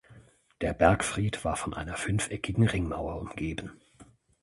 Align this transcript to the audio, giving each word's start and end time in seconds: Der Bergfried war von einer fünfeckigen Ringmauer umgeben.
Der 0.61 0.73
Bergfried 0.73 1.45
war 1.45 1.55
von 1.55 1.75
einer 1.75 1.93
fünfeckigen 1.95 2.65
Ringmauer 2.65 3.17
umgeben. 3.21 3.79